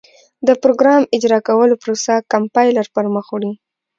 د 0.47 0.49
پراګرام 0.61 1.01
اجرا 1.15 1.39
کولو 1.47 1.75
پروسه 1.83 2.13
کمپایلر 2.33 2.87
پر 2.95 3.05
مخ 3.13 3.27
وړي. 3.31 3.51